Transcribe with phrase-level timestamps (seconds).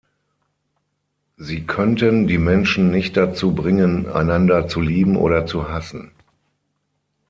[1.37, 6.09] Sie könnten die Menschen nicht dazu bringen, einander zu lieben oder zu hassen.